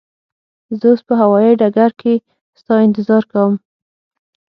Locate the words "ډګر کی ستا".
1.61-2.73